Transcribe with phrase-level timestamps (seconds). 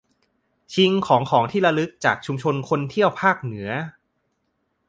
[0.73, 3.69] ชิงของของที่ระลึกจากชุมชนคนเที่ยวภาคเหนือ